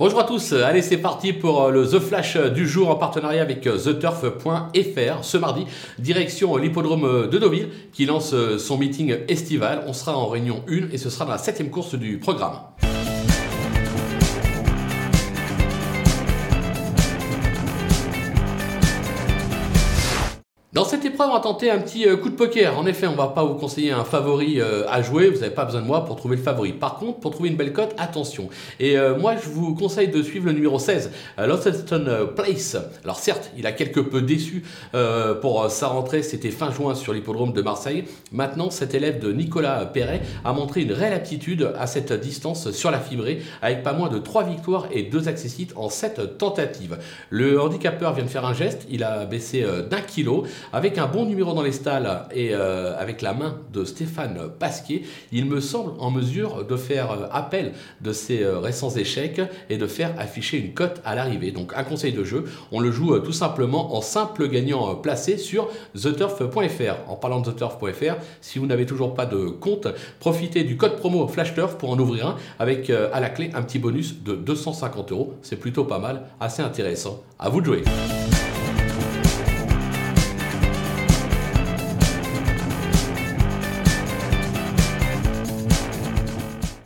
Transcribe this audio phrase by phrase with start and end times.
[0.00, 3.42] Bonjour à tous, allez c'est parti pour euh, le The Flash du jour en partenariat
[3.42, 5.22] avec euh, TheTurf.fr.
[5.22, 5.66] Ce mardi,
[5.98, 9.84] direction l'hippodrome de Deauville qui lance euh, son meeting estival.
[9.86, 12.54] On sera en réunion 1 et ce sera dans la septième course du programme.
[20.72, 22.78] Dans cette épreuve, on va tenter un petit euh, coup de poker.
[22.78, 25.28] En effet, on va pas vous conseiller un favori euh, à jouer.
[25.28, 26.72] Vous n'avez pas besoin de moi pour trouver le favori.
[26.72, 28.48] Par contre, pour trouver une belle cote, attention.
[28.78, 32.76] Et euh, moi, je vous conseille de suivre le numéro 16, Losselton Place.
[33.02, 34.62] Alors certes, il a quelque peu déçu
[35.42, 36.22] pour sa rentrée.
[36.22, 38.04] C'était fin juin sur l'hippodrome de Marseille.
[38.30, 42.92] Maintenant, cet élève de Nicolas Perret a montré une réelle aptitude à cette distance sur
[42.92, 46.98] la fibrée, avec pas moins de 3 victoires et 2 accessites en 7 tentatives.
[47.30, 48.86] Le handicapeur vient de faire un geste.
[48.88, 50.44] Il a baissé d'un kilo.
[50.72, 55.04] Avec un bon numéro dans les stalles et euh, avec la main de Stéphane Pasquier,
[55.32, 59.76] il me semble en mesure de faire euh, appel de ses euh, récents échecs et
[59.76, 61.52] de faire afficher une cote à l'arrivée.
[61.52, 65.68] Donc un conseil de jeu, on le joue tout simplement en simple gagnant placé sur
[66.00, 67.10] theturf.fr.
[67.10, 71.26] En parlant de theturf.fr, si vous n'avez toujours pas de compte, profitez du code promo
[71.28, 75.34] FlashTurf pour en ouvrir un avec à la clé un petit bonus de 250 euros.
[75.42, 77.22] C'est plutôt pas mal, assez intéressant.
[77.38, 77.84] À vous de jouer.